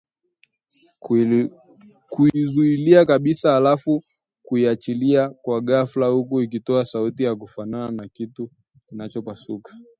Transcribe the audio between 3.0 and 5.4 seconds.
kabisa halafu kuiachilia